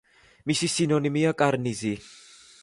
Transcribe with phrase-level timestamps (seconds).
[0.51, 1.93] მისი სინონიმია კარნიზი.